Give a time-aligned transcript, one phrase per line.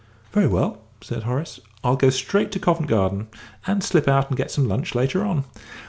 [0.31, 3.27] "Very well," said Horace; "I'll go straight to Covent Garden,
[3.67, 5.43] and slip out and get some lunch later on."